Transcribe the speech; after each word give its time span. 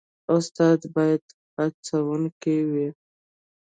استاد 0.35 0.79
باید 0.95 1.23
هڅونکی 1.57 2.57
وي 2.71 2.87